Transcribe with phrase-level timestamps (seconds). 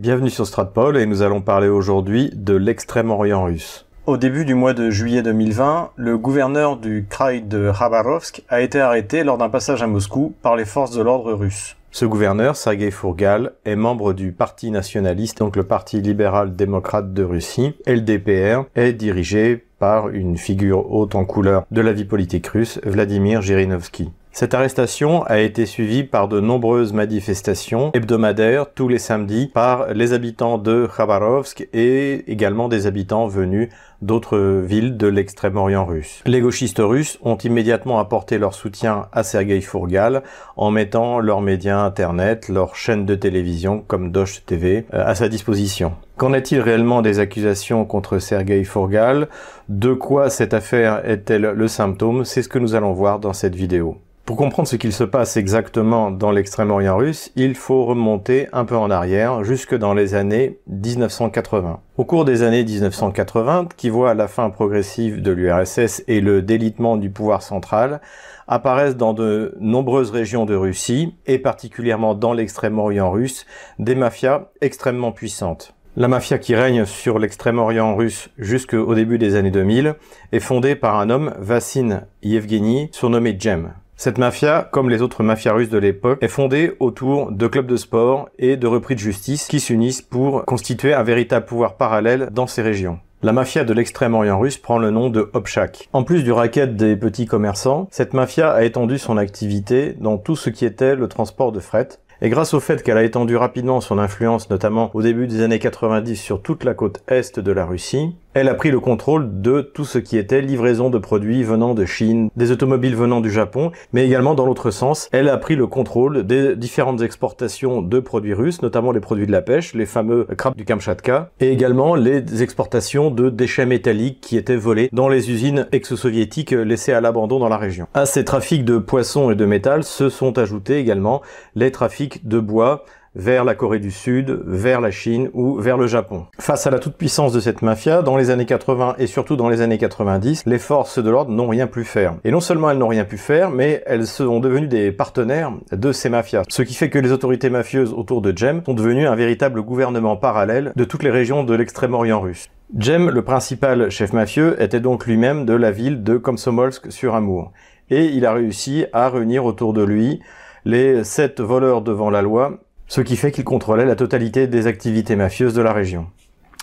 [0.00, 3.84] Bienvenue sur Stratpol et nous allons parler aujourd'hui de l'extrême-orient russe.
[4.06, 8.80] Au début du mois de juillet 2020, le gouverneur du Krai de Khabarovsk a été
[8.80, 11.76] arrêté lors d'un passage à Moscou par les forces de l'ordre russe.
[11.90, 17.74] Ce gouverneur, Sergei Fourgal, est membre du Parti nationaliste, donc le Parti libéral-démocrate de Russie,
[17.86, 23.42] LDPR, est dirigé par une figure haute en couleur de la vie politique russe, Vladimir
[23.42, 24.10] Zhirinovsky.
[24.32, 30.12] Cette arrestation a été suivie par de nombreuses manifestations hebdomadaires tous les samedis par les
[30.12, 33.70] habitants de Khabarovsk et également des habitants venus
[34.02, 36.22] d'autres villes de l'extrême-orient russe.
[36.26, 40.22] Les gauchistes russes ont immédiatement apporté leur soutien à Sergei Fourgal
[40.56, 45.28] en mettant leurs médias internet, leurs chaînes de télévision comme Dosh TV euh, à sa
[45.28, 45.92] disposition.
[46.16, 49.28] Qu'en est-il réellement des accusations contre Sergei Fourgal?
[49.68, 52.24] De quoi cette affaire est-elle le symptôme?
[52.24, 53.98] C'est ce que nous allons voir dans cette vidéo.
[54.30, 58.76] Pour comprendre ce qu'il se passe exactement dans l'extrême-orient russe, il faut remonter un peu
[58.76, 61.80] en arrière, jusque dans les années 1980.
[61.96, 66.96] Au cours des années 1980, qui voient la fin progressive de l'URSS et le délitement
[66.96, 68.00] du pouvoir central,
[68.46, 73.46] apparaissent dans de nombreuses régions de Russie, et particulièrement dans l'extrême-orient russe,
[73.80, 75.74] des mafias extrêmement puissantes.
[75.96, 79.96] La mafia qui règne sur l'extrême-orient russe jusqu'au début des années 2000
[80.30, 83.72] est fondée par un homme, Vassin Yevgeny, surnommé Jem.
[84.02, 87.76] Cette mafia, comme les autres mafias russes de l'époque, est fondée autour de clubs de
[87.76, 92.46] sport et de repris de justice qui s'unissent pour constituer un véritable pouvoir parallèle dans
[92.46, 92.98] ces régions.
[93.22, 95.90] La mafia de l'extrême-orient russe prend le nom de Obchak.
[95.92, 100.34] En plus du racket des petits commerçants, cette mafia a étendu son activité dans tout
[100.34, 101.88] ce qui était le transport de fret,
[102.22, 105.58] et grâce au fait qu'elle a étendu rapidement son influence, notamment au début des années
[105.58, 109.60] 90 sur toute la côte est de la Russie, elle a pris le contrôle de
[109.60, 113.72] tout ce qui était livraison de produits venant de Chine, des automobiles venant du Japon,
[113.92, 118.34] mais également dans l'autre sens, elle a pris le contrôle des différentes exportations de produits
[118.34, 122.42] russes, notamment les produits de la pêche, les fameux crabes du Kamchatka, et également les
[122.42, 127.48] exportations de déchets métalliques qui étaient volés dans les usines ex-soviétiques laissées à l'abandon dans
[127.48, 127.88] la région.
[127.94, 131.20] À ces trafics de poissons et de métal se sont ajoutés également
[131.56, 132.84] les trafics de bois,
[133.14, 136.26] vers la Corée du Sud, vers la Chine ou vers le Japon.
[136.38, 139.60] Face à la toute-puissance de cette mafia, dans les années 80 et surtout dans les
[139.60, 142.14] années 90, les forces de l'ordre n'ont rien pu faire.
[142.24, 145.92] Et non seulement elles n'ont rien pu faire, mais elles sont devenues des partenaires de
[145.92, 146.42] ces mafias.
[146.48, 150.16] Ce qui fait que les autorités mafieuses autour de Jem sont devenues un véritable gouvernement
[150.16, 152.48] parallèle de toutes les régions de l'extrême-orient russe.
[152.78, 157.52] Jem, le principal chef mafieux, était donc lui-même de la ville de Komsomolsk sur Amour.
[157.90, 160.20] Et il a réussi à réunir autour de lui
[160.64, 162.60] les sept voleurs devant la loi
[162.90, 166.08] ce qui fait qu'il contrôlait la totalité des activités mafieuses de la région.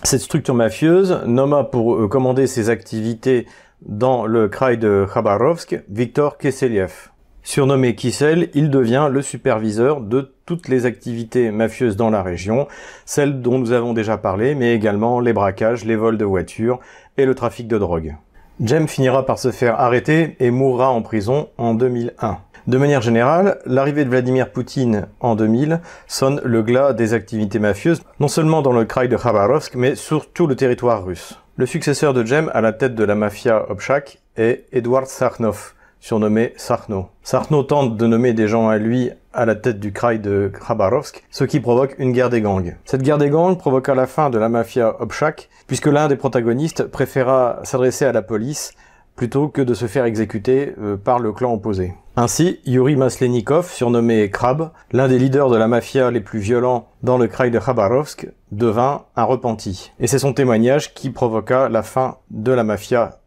[0.03, 3.47] Cette structure mafieuse nomma pour euh, commander ses activités
[3.81, 7.11] dans le Krai de Khabarovsk Viktor Keseliev.
[7.43, 12.67] Surnommé Kissel, il devient le superviseur de toutes les activités mafieuses dans la région,
[13.05, 16.81] celles dont nous avons déjà parlé, mais également les braquages, les vols de voitures
[17.15, 18.17] et le trafic de drogue.
[18.59, 22.39] Jem finira par se faire arrêter et mourra en prison en 2001.
[22.67, 28.01] De manière générale, l'arrivée de Vladimir Poutine en 2000 sonne le glas des activités mafieuses,
[28.19, 31.39] non seulement dans le Krai de Khabarovsk, mais sur tout le territoire russe.
[31.55, 36.53] Le successeur de Jem à la tête de la mafia Obchak est Edward Sarnov, surnommé
[36.57, 37.07] Sarno.
[37.23, 41.23] Sarno tente de nommer des gens à lui à la tête du Krai de Khabarovsk,
[41.31, 42.75] ce qui provoque une guerre des gangs.
[42.83, 46.83] Cette guerre des gangs provoqua la fin de la mafia Obchak, puisque l'un des protagonistes
[46.83, 48.73] préféra s'adresser à la police
[49.17, 51.93] plutôt que de se faire exécuter euh, par le clan opposé.
[52.15, 57.17] Ainsi, Yuri Maslenikov, surnommé Krab, l'un des leaders de la mafia les plus violents dans
[57.17, 59.91] le Krai de Khabarovsk, devint un repenti.
[59.99, 63.19] Et c'est son témoignage qui provoqua la fin de la mafia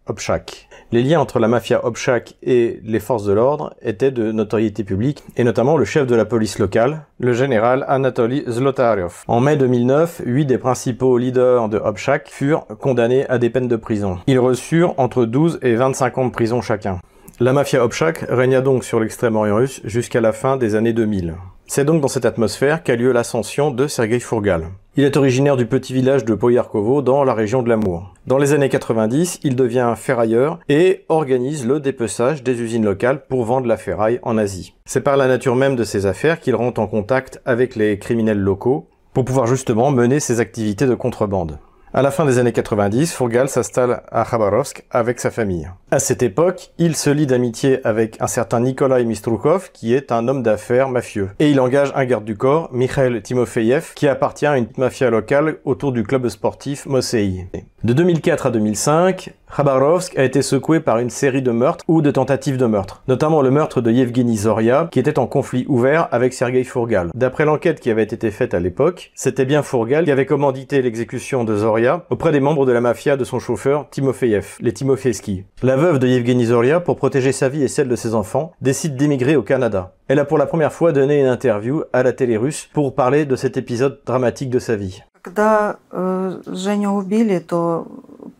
[0.93, 5.23] Les liens entre la mafia Obchak et les forces de l'ordre étaient de notoriété publique,
[5.37, 9.23] et notamment le chef de la police locale, le général Anatoly Zlotaryov.
[9.29, 13.77] En mai 2009, huit des principaux leaders de Obchak furent condamnés à des peines de
[13.77, 14.19] prison.
[14.27, 16.99] Ils reçurent entre 12 et 25 ans de prison chacun.
[17.39, 21.37] La mafia Obchak régna donc sur l'extrême-orient russe jusqu'à la fin des années 2000.
[21.73, 24.71] C'est donc dans cette atmosphère qu'a lieu l'ascension de Sergei Fourgal.
[24.97, 28.13] Il est originaire du petit village de Poyarkovo dans la région de l'Amour.
[28.27, 33.45] Dans les années 90, il devient ferrailleur et organise le dépeçage des usines locales pour
[33.45, 34.75] vendre la ferraille en Asie.
[34.85, 38.41] C'est par la nature même de ses affaires qu'il rentre en contact avec les criminels
[38.41, 41.61] locaux pour pouvoir justement mener ses activités de contrebande.
[41.93, 45.69] À la fin des années 90, Fourgal s'installe à Khabarovsk avec sa famille.
[45.91, 50.29] À cette époque, il se lie d'amitié avec un certain Nikolai Mistrukov, qui est un
[50.29, 51.31] homme d'affaires mafieux.
[51.41, 55.57] Et il engage un garde du corps, Mikhail Timofeyev, qui appartient à une mafia locale
[55.65, 57.49] autour du club sportif Mosei.
[57.83, 62.12] De 2004 à 2005, Khabarovsk a été secoué par une série de meurtres ou de
[62.12, 66.34] tentatives de meurtre, notamment le meurtre de Yevgeny Zoria, qui était en conflit ouvert avec
[66.34, 67.10] Sergei Fourgal.
[67.14, 71.44] D'après l'enquête qui avait été faite à l'époque, c'était bien Fourgal qui avait commandité l'exécution
[71.44, 75.46] de Zoria auprès des membres de la mafia de son chauffeur Timofeyev, les Timofeevski.
[75.64, 78.96] La veuve de Yevgeny Zoria, pour protéger sa vie et celle de ses enfants, décide
[78.98, 79.94] d'émigrer au Canada.
[80.08, 83.26] Elle a pour la première fois donné une interview à la télé russe pour parler
[83.26, 85.02] de cet épisode dramatique de sa vie.
[85.24, 87.88] Когда э, Женю убили, то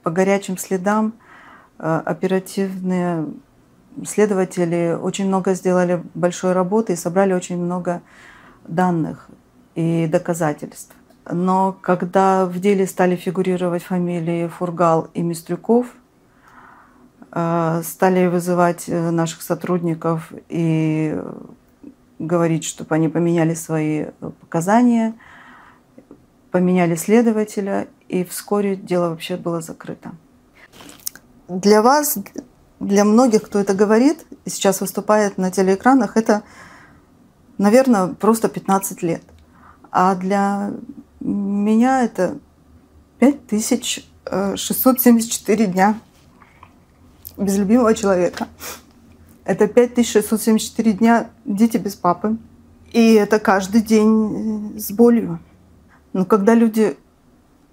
[0.03, 1.15] По горячим следам
[1.79, 3.27] э, оперативные
[4.05, 8.03] следователи очень много сделали большой работы и собрали очень много
[8.67, 9.29] данных
[9.75, 10.95] и доказательств.
[11.31, 15.87] Но когда в деле стали фигурировать фамилии Фургал и Мистрюков,
[17.33, 21.21] э, стали вызывать наших сотрудников и
[22.19, 24.07] говорить, чтобы они поменяли свои
[24.41, 25.15] показания–
[26.51, 30.11] поменяли следователя, и вскоре дело вообще было закрыто.
[31.49, 32.19] Для вас,
[32.81, 36.43] для многих, кто это говорит и сейчас выступает на телеэкранах, это,
[37.59, 39.23] наверное, просто 15 лет.
[39.93, 40.73] А для
[41.21, 42.39] меня это
[43.21, 46.01] 5674 дня
[47.37, 48.49] без любимого человека.
[49.45, 52.39] Это 5674 дня дети без папы.
[52.93, 55.39] И это каждый день с болью.
[56.13, 56.97] Но когда люди,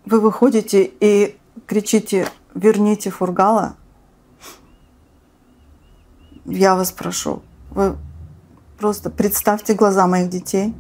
[0.07, 1.37] вы выходите и
[1.67, 3.77] кричите «верните Фургала»,
[6.47, 7.97] я вас прошу, вы
[8.79, 10.75] просто представьте глаза моих детей,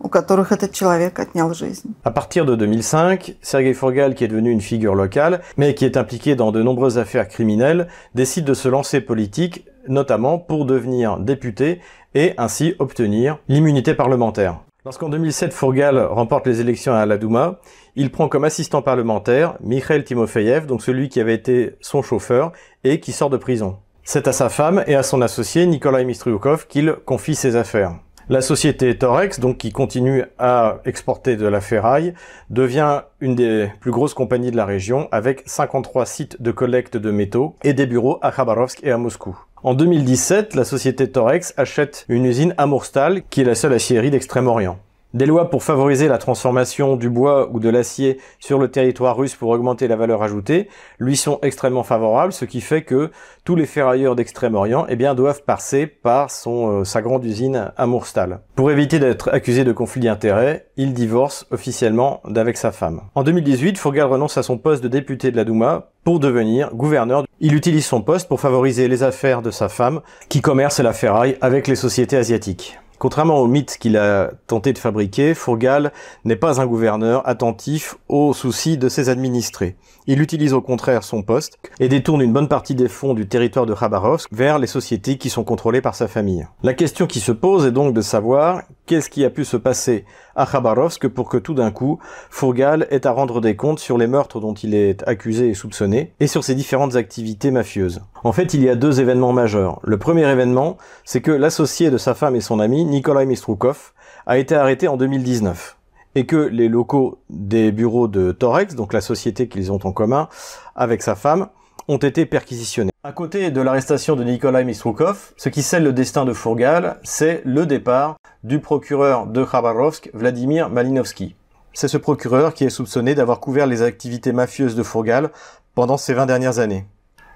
[0.00, 1.94] у которых этот человек отнял жизнь.
[2.04, 5.98] À partir de 2005, Sergei Furgal, qui est devenu une figure locale, mais qui est
[5.98, 11.82] impliqué dans de nombreuses affaires criminelles, décide de se lancer politique, notamment pour devenir député
[12.14, 14.60] et ainsi obtenir l'immunité parlementaire.
[14.85, 17.61] Lorsqu'en 2007 Fourgal remporte les élections à la Douma,
[17.95, 22.51] il prend comme assistant parlementaire Mikhail Timofeyev, donc celui qui avait été son chauffeur
[22.83, 23.77] et qui sort de prison.
[24.03, 27.95] C'est à sa femme et à son associé Nikolai Mistryukov qu'il confie ses affaires.
[28.29, 32.13] La société Torex, donc qui continue à exporter de la ferraille,
[32.49, 37.11] devient une des plus grosses compagnies de la région avec 53 sites de collecte de
[37.11, 39.37] métaux et des bureaux à Khabarovsk et à Moscou.
[39.61, 44.11] En 2017, la société Torex achète une usine à Murstal, qui est la seule aciérie
[44.11, 44.79] d'Extrême-Orient.
[45.13, 49.35] Des lois pour favoriser la transformation du bois ou de l'acier sur le territoire russe
[49.35, 53.11] pour augmenter la valeur ajoutée lui sont extrêmement favorables, ce qui fait que
[53.43, 57.85] tous les ferrailleurs d'Extrême-Orient eh bien, doivent passer par son, euh, sa grande usine à
[57.85, 58.39] Murstal.
[58.55, 63.01] Pour éviter d'être accusé de conflit d'intérêts, il divorce officiellement d'avec sa femme.
[63.13, 67.23] En 2018, Fourgal renonce à son poste de député de la Douma pour devenir gouverneur.
[67.39, 71.37] Il utilise son poste pour favoriser les affaires de sa femme qui commerce la ferraille
[71.39, 72.79] avec les sociétés asiatiques.
[72.99, 75.91] Contrairement au mythe qu'il a tenté de fabriquer, Fourgal
[76.25, 79.75] n'est pas un gouverneur attentif aux soucis de ses administrés.
[80.05, 83.65] Il utilise au contraire son poste et détourne une bonne partie des fonds du territoire
[83.65, 86.47] de Khabarovsk vers les sociétés qui sont contrôlées par sa famille.
[86.61, 90.05] La question qui se pose est donc de savoir qu'est-ce qui a pu se passer
[90.35, 91.99] à Khabarovsk pour que tout d'un coup,
[92.29, 96.13] Fourgal ait à rendre des comptes sur les meurtres dont il est accusé et soupçonné
[96.19, 98.01] et sur ses différentes activités mafieuses.
[98.23, 99.79] En fait, il y a deux événements majeurs.
[99.83, 103.93] Le premier événement, c'est que l'associé de sa femme et son ami, Nikolai Mistrukov,
[104.25, 105.77] a été arrêté en 2019
[106.15, 110.29] et que les locaux des bureaux de Torex, donc la société qu'ils ont en commun
[110.75, 111.47] avec sa femme,
[111.87, 112.92] ont été perquisitionnés.
[113.05, 117.41] À côté de l'arrestation de Nikolai Mistrukov, ce qui scelle le destin de Fourgal, c'est
[117.43, 118.15] le départ
[118.45, 121.35] du procureur de Khabarovsk, Vladimir Malinovski.
[121.73, 125.31] C'est ce procureur qui est soupçonné d'avoir couvert les activités mafieuses de Fourgal
[125.75, 126.85] pendant ces 20 dernières années.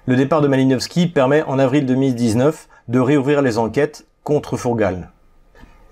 [0.06, 5.10] Le départ de Malinovski permet en avril 2019 de réouvrir les enquêtes contre Fourgal.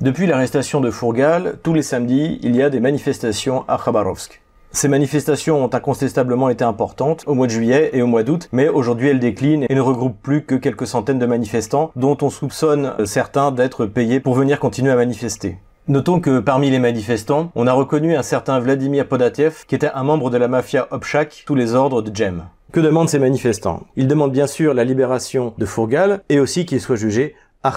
[0.01, 4.41] Depuis l'arrestation de Fourgal, tous les samedis, il y a des manifestations à Khabarovsk.
[4.77, 8.69] Ces manifestations ont incontestablement été importantes au mois de juillet et au mois d'août, mais
[8.69, 12.93] aujourd'hui elles déclinent et ne regroupent plus que quelques centaines de manifestants dont on soupçonne
[13.07, 15.57] certains d'être payés pour venir continuer à manifester.
[15.89, 20.03] Notons que parmi les manifestants, on a reconnu un certain Vladimir Podatiev qui était un
[20.03, 22.43] membre de la mafia Obchak, tous les ordres de Jem.
[22.73, 23.85] Que demandent ces manifestants?
[23.97, 27.73] Ils demandent bien sûr la libération de Fourgal et aussi qu'il soit jugé à.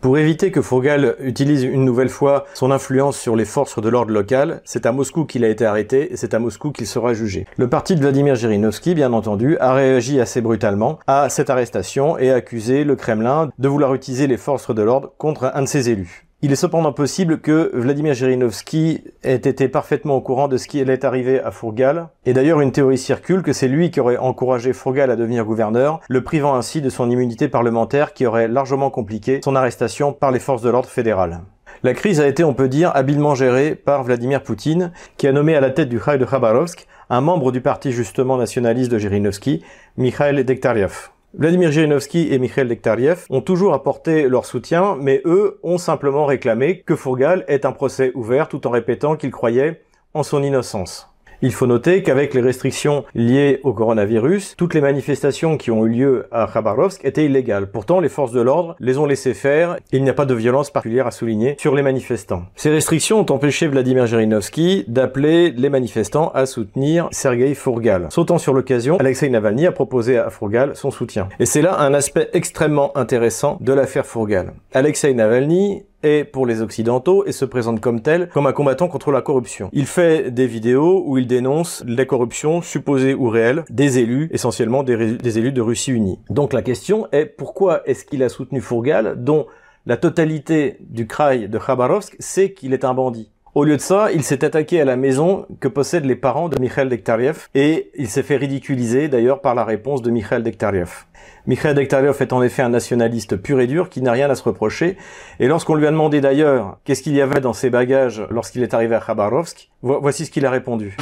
[0.00, 4.12] Pour éviter que Fourgal utilise une nouvelle fois son influence sur les forces de l'ordre
[4.12, 7.46] local, c'est à Moscou qu'il a été arrêté et c'est à Moscou qu'il sera jugé.
[7.56, 12.30] Le parti de Vladimir Zhirinovsky, bien entendu, a réagi assez brutalement à cette arrestation et
[12.30, 15.90] a accusé le Kremlin de vouloir utiliser les forces de l'ordre contre un de ses
[15.90, 16.27] élus.
[16.40, 20.80] Il est cependant possible que Vladimir Zhirinovsky ait été parfaitement au courant de ce qui
[20.80, 22.10] allait arriver à Fourgal.
[22.26, 25.98] Et d'ailleurs, une théorie circule que c'est lui qui aurait encouragé Fourgal à devenir gouverneur,
[26.08, 30.38] le privant ainsi de son immunité parlementaire qui aurait largement compliqué son arrestation par les
[30.38, 31.40] forces de l'ordre fédérales.
[31.82, 35.56] La crise a été, on peut dire, habilement gérée par Vladimir Poutine, qui a nommé
[35.56, 39.64] à la tête du Khaï de Khabarovsk un membre du parti justement nationaliste de Jirinovski,
[39.96, 41.10] Mikhail Dektariev.
[41.34, 46.80] Vladimir Jirinovski et Mikhail Dektariev ont toujours apporté leur soutien, mais eux ont simplement réclamé
[46.80, 49.82] que Fourgal ait un procès ouvert tout en répétant qu'ils croyaient
[50.14, 51.07] en son innocence.
[51.40, 55.90] Il faut noter qu'avec les restrictions liées au coronavirus, toutes les manifestations qui ont eu
[55.90, 57.70] lieu à Khabarovsk étaient illégales.
[57.70, 60.70] Pourtant, les forces de l'ordre les ont laissées faire il n'y a pas de violence
[60.70, 62.42] particulière à souligner sur les manifestants.
[62.56, 68.08] Ces restrictions ont empêché Vladimir Jirinovski d'appeler les manifestants à soutenir Sergei Fourgal.
[68.10, 71.28] Sautant sur l'occasion, Alexei Navalny a proposé à Fourgal son soutien.
[71.38, 74.54] Et c'est là un aspect extrêmement intéressant de l'affaire Fourgal.
[74.72, 79.10] Alexei Navalny est pour les Occidentaux et se présente comme tel, comme un combattant contre
[79.10, 79.70] la corruption.
[79.72, 84.82] Il fait des vidéos où il dénonce les corruptions supposées ou réelles des élus, essentiellement
[84.82, 86.18] des, élus de Russie unie.
[86.30, 89.46] Donc la question est pourquoi est-ce qu'il a soutenu Fourgal, dont
[89.86, 93.30] la totalité du kraï de Khabarovsk sait qu'il est un bandit?
[93.57, 96.59] au lieu de ça, il s'est attaqué à la maison que possèdent les parents de
[96.59, 101.05] Mikhail Dektariev et il s'est fait ridiculiser d'ailleurs par la réponse de Mikhail Dektariev.
[101.45, 104.41] Mikhail Dektariev est en effet un nationaliste pur et dur qui n'a rien à se
[104.41, 104.97] reprocher.
[105.39, 108.73] Et lorsqu'on lui a demandé d'ailleurs qu'est-ce qu'il y avait dans ses bagages lorsqu'il est
[108.73, 110.97] arrivé à Khabarovsk, voici ce qu'il a répondu.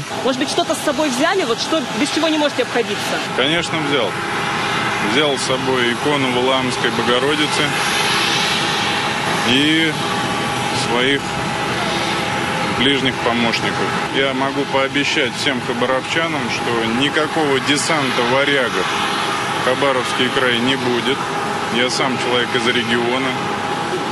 [3.38, 4.08] Конечно, взял.
[5.14, 7.64] Взял с собой икону Валаамской Богородицы
[9.50, 9.92] и
[10.86, 11.22] своих
[12.80, 13.88] ближних помощников.
[14.16, 18.88] Я могу пообещать всем хабаровчанам, что никакого десанта варягов
[19.64, 21.18] Хабаровский край не будет.
[21.78, 23.30] Я сам человек из региона.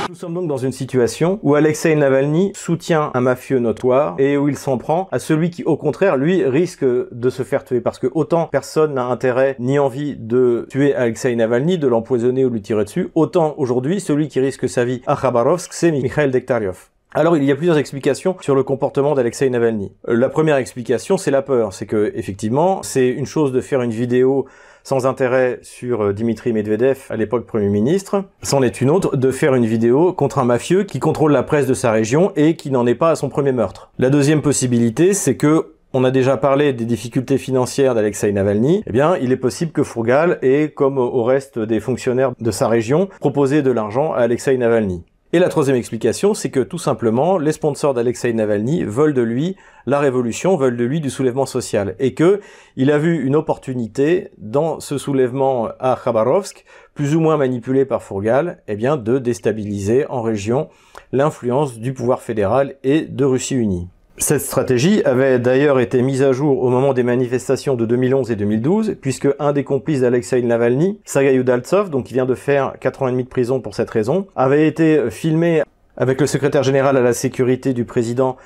[0.08, 4.48] Nous sommes donc dans une situation où Alexei Navalny soutient un mafieux notoire et où
[4.48, 7.80] il s'en prend à celui qui, au contraire, lui, risque de se faire tuer.
[7.80, 12.48] Parce que autant personne n'a intérêt ni envie de tuer Alexei Navalny, de l'empoisonner ou
[12.48, 16.30] de lui tirer dessus, autant aujourd'hui, celui qui risque sa vie à Khabarovsk, c'est Mikhail
[16.30, 16.90] Dektaryov.
[17.17, 19.93] Alors, il y a plusieurs explications sur le comportement d'Alexei Navalny.
[20.09, 21.71] Euh, la première explication, c'est la peur.
[21.71, 24.47] C'est que, effectivement, c'est une chose de faire une vidéo
[24.83, 28.25] sans intérêt sur euh, Dimitri Medvedev, à l'époque Premier ministre.
[28.41, 31.67] C'en est une autre de faire une vidéo contre un mafieux qui contrôle la presse
[31.67, 33.91] de sa région et qui n'en est pas à son premier meurtre.
[33.97, 38.83] La deuxième possibilité, c'est que on a déjà parlé des difficultés financières d'Alexei Navalny.
[38.85, 42.67] Eh bien, il est possible que Fourgal ait, comme au reste des fonctionnaires de sa
[42.67, 45.05] région, proposé de l'argent à Alexei Navalny.
[45.35, 49.57] Et la troisième explication, c'est que tout simplement, les sponsors d'Alexei Navalny veulent de lui
[49.85, 51.93] la révolution, veulent de lui du soulèvement social.
[51.99, 52.39] Et que
[52.77, 56.63] il a vu une opportunité dans ce soulèvement à Khabarovsk,
[56.93, 60.69] plus ou moins manipulé par Fourgal, eh bien, de déstabiliser en région
[61.11, 63.89] l'influence du pouvoir fédéral et de Russie unie.
[64.17, 68.37] Cette stratégie avait d'ailleurs été mise à jour au moment des manifestations de 2011 et
[68.37, 73.03] 2012, puisque un des complices d'Alexei Navalny, Sergei Udaltsov, donc qui vient de faire 4
[73.03, 75.63] ans et demi de prison pour cette raison, avait été filmé
[75.97, 78.37] avec le secrétaire général à la sécurité du président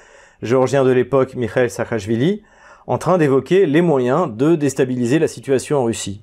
[0.42, 2.42] géorgien de l'époque, Mikhail Saakashvili,
[2.88, 6.22] en train d'évoquer les moyens de déstabiliser la situation en Russie.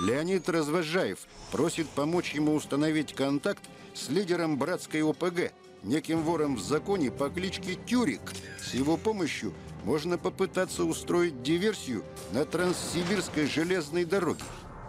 [0.00, 1.18] Леонид Развожаев
[1.50, 3.62] просит помочь ему установить контакт
[3.94, 5.52] с лидером братской ОПГ,
[5.82, 8.20] неким вором в законе по кличке Тюрик.
[8.62, 9.52] С его помощью
[9.84, 14.44] можно попытаться устроить диверсию на Транссибирской железной дороге.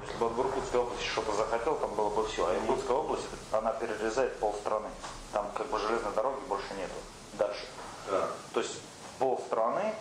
[0.05, 2.45] Если бы в Иркутской области что-то захотел, там было бы все.
[2.45, 4.89] А Иркутская область, она перерезает полстраны.
[5.33, 6.93] Там как бы железной дороги больше нету.
[7.37, 7.65] Дальше.
[8.11, 8.27] Да.
[8.53, 8.79] То есть
[9.17, 9.93] полстраны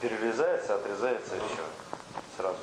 [0.00, 1.62] перерезается, отрезается и все.
[2.38, 2.58] Сразу.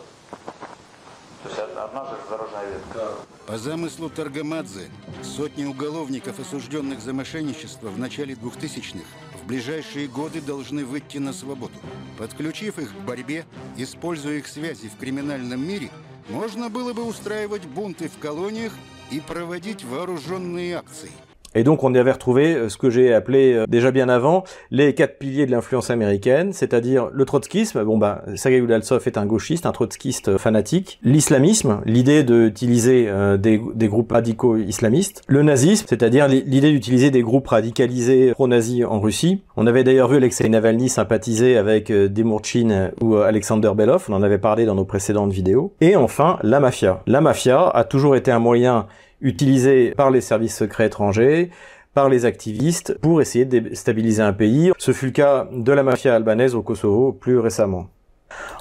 [3.45, 4.89] По замыслу Таргамадзе,
[5.23, 9.05] сотни уголовников, осужденных за мошенничество в начале 2000-х,
[9.41, 11.73] в ближайшие годы должны выйти на свободу.
[12.17, 13.45] Подключив их к борьбе,
[13.77, 15.89] используя их связи в криминальном мире,
[16.29, 18.73] можно было бы устраивать бунты в колониях
[19.09, 21.11] и проводить вооруженные акции–
[21.55, 24.93] Et donc on avait retrouvé euh, ce que j'ai appelé euh, déjà bien avant les
[24.93, 29.65] quatre piliers de l'influence américaine, c'est-à-dire le trotskisme, bon bah Sergei Udaltsov est un gauchiste,
[29.65, 36.27] un trotskiste euh, fanatique, l'islamisme, l'idée d'utiliser des, des, groupes radicaux islamistes, le nazisme, c'est-à-dire
[36.27, 39.41] l'idée d'utiliser des groupes radicalisés pro-nazis en Russie.
[39.57, 44.37] On avait d'ailleurs vu Alexei Navalny sympathiser avec Demurchin ou Alexander Belov, on en avait
[44.37, 45.73] parlé dans nos précédentes vidéos.
[45.81, 47.01] Et enfin, la mafia.
[47.07, 48.87] La mafia a toujours été un moyen
[49.21, 51.49] utilisé par les services secrets étrangers,
[51.93, 54.71] par les activistes, pour essayer de déstabiliser un pays.
[54.77, 57.87] Ce fut le cas de la mafia albanaise au Kosovo plus récemment.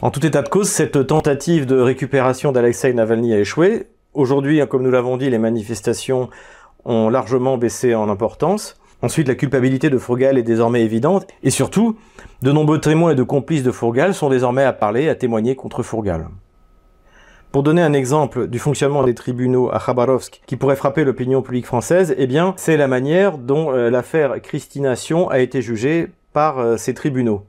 [0.02, 3.86] En tout état de cause, cette tentative de récupération d'Alexei Navalny a échoué.
[4.14, 6.30] Aujourd'hui, comme nous l'avons dit, les manifestations
[6.84, 8.76] ont largement baissé en importance.
[9.02, 11.26] Ensuite, la culpabilité de Fourgal est désormais évidente.
[11.42, 11.96] Et surtout,
[12.42, 15.82] de nombreux témoins et de complices de Fourgal sont désormais à parler, à témoigner contre
[15.82, 16.26] Fourgal.
[17.50, 21.64] Pour donner un exemple du fonctionnement des tribunaux à Khabarovsk qui pourrait frapper l'opinion publique
[21.64, 26.76] française, eh bien, c'est la manière dont euh, l'affaire Christination a été jugée par euh,
[26.76, 27.46] ces tribunaux.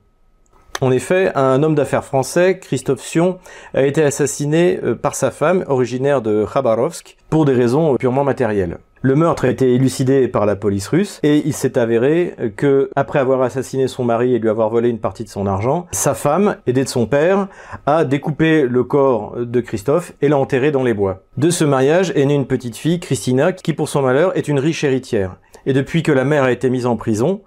[0.79, 3.39] En effet, un homme d'affaires français, Christophe Sion,
[3.73, 8.77] a été assassiné euh, par sa femme, originaire de Khabarovsk, pour des raisons purement matérielles.
[9.01, 13.19] Le meurtre a été élucidé par la police russe et il s'est avéré que, après
[13.19, 16.57] avoir assassiné son mari et lui avoir volé une partie de son argent, sa femme,
[16.67, 17.47] aidée de son père,
[17.85, 21.23] a découpé le corps de Christophe et l'a enterré dans les bois.
[21.37, 24.59] De ce mariage est née une petite fille, Christina, qui pour son malheur est une
[24.59, 25.37] riche héritière.
[25.65, 27.41] Et depuis que la mère a été mise en prison,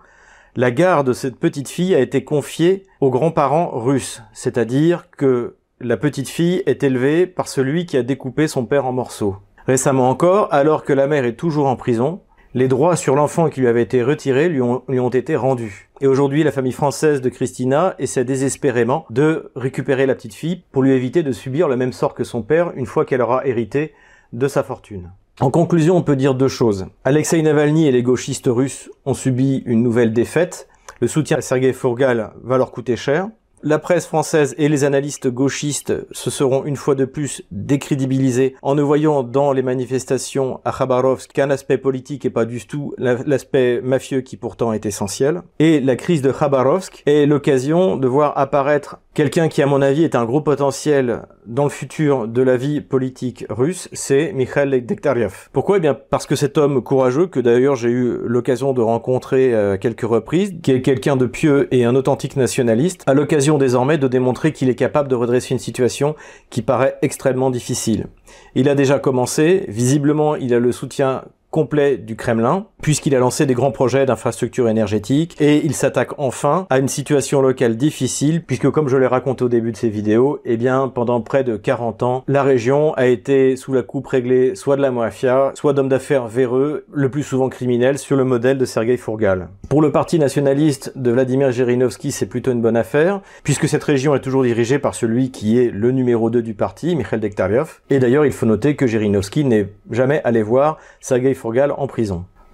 [0.56, 5.98] la garde de cette petite fille a été confiée aux grands-parents russes, c'est-à-dire que la
[5.98, 9.36] petite fille est élevée par celui qui a découpé son père en morceaux.
[9.66, 12.20] Récemment encore, alors que la mère est toujours en prison,
[12.54, 15.88] les droits sur l'enfant qui lui avaient été retirés lui ont, lui ont été rendus.
[16.00, 20.82] Et aujourd'hui, la famille française de Christina essaie désespérément de récupérer la petite fille pour
[20.82, 23.94] lui éviter de subir le même sort que son père une fois qu'elle aura hérité
[24.32, 25.12] de sa fortune.
[25.40, 26.86] En conclusion, on peut dire deux choses.
[27.04, 30.68] Alexei Navalny et les gauchistes russes ont subi une nouvelle défaite.
[31.00, 33.28] Le soutien à Sergei Fourgal va leur coûter cher.
[33.64, 38.74] La presse française et les analystes gauchistes se seront une fois de plus décrédibilisés en
[38.74, 43.80] ne voyant dans les manifestations à Khabarovsk qu'un aspect politique et pas du tout l'aspect
[43.80, 45.42] mafieux qui pourtant est essentiel.
[45.60, 50.04] Et la crise de Khabarovsk est l'occasion de voir apparaître quelqu'un qui à mon avis
[50.04, 55.48] est un gros potentiel dans le futur de la vie politique russe, c'est Mikhail Dektariev.
[55.52, 55.76] Pourquoi?
[55.76, 59.78] Eh bien parce que cet homme courageux, que d'ailleurs j'ai eu l'occasion de rencontrer à
[59.78, 64.08] quelques reprises, qui est quelqu'un de pieux et un authentique nationaliste, a l'occasion désormais de
[64.08, 66.14] démontrer qu'il est capable de redresser une situation
[66.50, 68.06] qui paraît extrêmement difficile.
[68.54, 73.46] Il a déjà commencé, visiblement il a le soutien complet du Kremlin, puisqu'il a lancé
[73.46, 78.70] des grands projets d'infrastructures énergétiques, et il s'attaque enfin à une situation locale difficile, puisque
[78.70, 82.02] comme je l'ai raconté au début de ces vidéos, eh bien, pendant près de 40
[82.02, 85.90] ans, la région a été sous la coupe réglée soit de la mafia, soit d'hommes
[85.90, 89.48] d'affaires véreux, le plus souvent criminels, sur le modèle de Sergei Fourgal.
[89.68, 94.14] Pour le parti nationaliste de Vladimir Zhirinovsky, c'est plutôt une bonne affaire, puisque cette région
[94.14, 97.98] est toujours dirigée par celui qui est le numéro 2 du parti, Mikhail Dektariev, et
[97.98, 101.34] d'ailleurs il faut noter que Zhirinovsky n'est jamais allé voir Sergei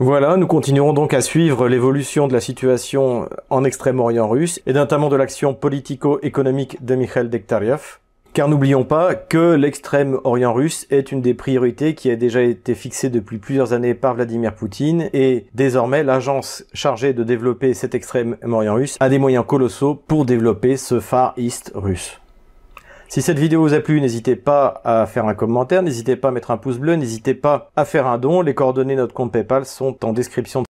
[0.00, 5.08] Voilà, nous continuerons donc à suivre l'évolution de la situation en Extrême-Orient russe et notamment
[5.08, 7.99] de l'action politico-économique de Mikhail Dektariev.
[8.32, 13.10] Car n'oublions pas que l'extrême-orient russe est une des priorités qui a déjà été fixée
[13.10, 18.97] depuis plusieurs années par Vladimir Poutine et désormais l'agence chargée de développer cet extrême-orient russe
[19.00, 22.21] a des moyens colossaux pour développer ce Far East russe.
[23.10, 26.30] Si cette vidéo vous a plu, n'hésitez pas à faire un commentaire, n'hésitez pas à
[26.30, 28.42] mettre un pouce bleu, n'hésitez pas à faire un don.
[28.42, 30.62] Les coordonnées de notre compte PayPal sont en description.